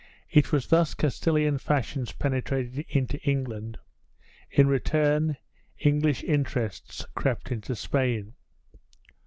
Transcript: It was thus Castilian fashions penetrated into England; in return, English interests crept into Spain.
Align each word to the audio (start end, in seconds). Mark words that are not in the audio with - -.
It 0.31 0.51
was 0.51 0.65
thus 0.65 0.95
Castilian 0.95 1.59
fashions 1.59 2.11
penetrated 2.11 2.87
into 2.89 3.19
England; 3.19 3.77
in 4.49 4.65
return, 4.67 5.37
English 5.77 6.23
interests 6.23 7.05
crept 7.13 7.51
into 7.51 7.75
Spain. 7.75 8.33